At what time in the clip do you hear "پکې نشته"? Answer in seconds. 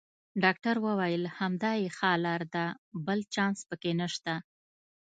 3.69-4.33